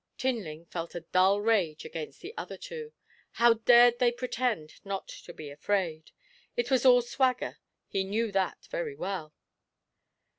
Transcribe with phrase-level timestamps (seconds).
[0.17, 2.91] Tinling felt a dull rage against the other two.
[3.33, 6.09] How dared they pretend not to be afraid?
[6.57, 9.35] It was all swagger he knew that very well.